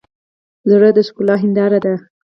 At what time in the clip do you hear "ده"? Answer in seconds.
1.85-1.93